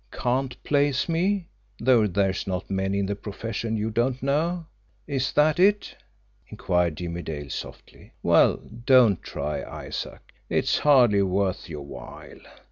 "Can't 0.11 0.63
place 0.63 1.07
me 1.07 1.45
though 1.79 2.07
there's 2.07 2.47
not 2.47 2.71
many 2.71 2.97
in 2.97 3.05
the 3.05 3.15
profession 3.15 3.77
you 3.77 3.91
don't 3.91 4.23
know? 4.23 4.65
Is 5.05 5.31
that 5.33 5.59
it?" 5.59 5.95
inquired 6.47 6.97
Jimmie 6.97 7.21
Dale 7.21 7.51
softly. 7.51 8.13
"Well, 8.23 8.59
don't 8.87 9.21
try, 9.21 9.63
Isaac; 9.63 10.33
it's 10.49 10.79
hardly 10.79 11.21
worth 11.21 11.69
your 11.69 11.85
while. 11.85 12.39